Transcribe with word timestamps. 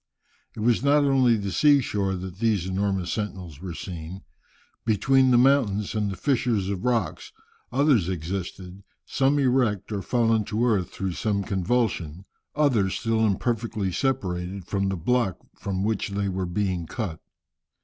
It 0.55 0.61
was 0.61 0.81
not 0.81 1.03
only 1.03 1.35
on 1.35 1.41
the 1.43 1.51
sea 1.51 1.79
shore 1.79 2.15
that 2.15 2.39
these 2.39 2.65
enormous 2.65 3.13
sentinels 3.13 3.61
were 3.61 3.75
seen. 3.75 4.23
Between 4.83 5.29
the 5.29 5.37
mountains, 5.37 5.93
in 5.93 6.09
the 6.09 6.15
fissures 6.15 6.69
of 6.69 6.85
rocks, 6.85 7.31
others 7.71 8.09
existed, 8.09 8.81
some 9.05 9.37
erect 9.37 9.91
or 9.91 10.01
fallen 10.01 10.43
to 10.45 10.65
earth 10.65 10.89
through 10.89 11.11
some 11.13 11.43
convulsion, 11.43 12.25
others 12.55 12.95
still 12.95 13.23
imperfectly 13.23 13.91
separated 13.91 14.65
from 14.65 14.89
the 14.89 14.97
block 14.97 15.37
from 15.53 15.83
which 15.83 16.09
they 16.09 16.27
were 16.27 16.47
being 16.47 16.87
cut. 16.87 17.21